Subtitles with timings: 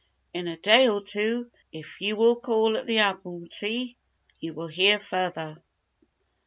[0.33, 3.97] In a day or two, if you will call at the Admiralty,
[4.39, 5.61] you will hear further."